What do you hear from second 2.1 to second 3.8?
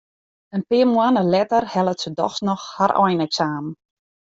dochs noch har eineksamen.